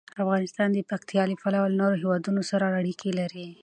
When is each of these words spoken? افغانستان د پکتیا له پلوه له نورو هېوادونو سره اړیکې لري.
افغانستان 0.23 0.69
د 0.73 0.79
پکتیا 0.91 1.23
له 1.29 1.35
پلوه 1.41 1.67
له 1.71 1.77
نورو 1.81 1.99
هېوادونو 2.01 2.41
سره 2.51 2.65
اړیکې 2.79 3.09
لري. 3.19 3.47